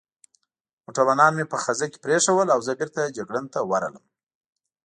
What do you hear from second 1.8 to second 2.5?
کې پرېښوول